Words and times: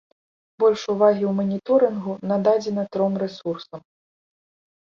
Больш 0.61 0.85
увагі 0.93 1.23
ў 1.31 1.33
маніторынгу 1.39 2.11
нададзена 2.31 2.83
тром 2.97 3.13
рэсурсам. 3.25 3.81